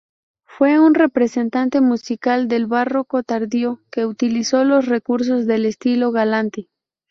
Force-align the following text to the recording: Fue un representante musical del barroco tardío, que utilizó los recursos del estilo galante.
Fue 0.47 0.79
un 0.79 0.95
representante 0.95 1.79
musical 1.79 2.47
del 2.47 2.65
barroco 2.65 3.21
tardío, 3.21 3.81
que 3.91 4.07
utilizó 4.07 4.63
los 4.63 4.87
recursos 4.87 5.45
del 5.45 5.67
estilo 5.67 6.11
galante. 6.11 6.69